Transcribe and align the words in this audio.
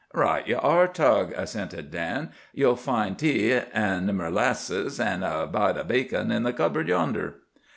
"Right 0.15 0.47
ye 0.47 0.55
are, 0.55 0.87
Tug," 0.87 1.31
assented 1.33 1.91
Dan. 1.91 2.31
"Ye'll 2.55 2.75
find 2.75 3.19
tea 3.19 3.53
an' 3.71 4.07
merlasses, 4.07 4.99
an' 4.99 5.21
a 5.21 5.45
bite 5.45 5.77
o' 5.77 5.83
bacon 5.83 6.31
in 6.31 6.41
the 6.41 6.53
cupboard 6.53 6.87
yonder." 6.87 7.35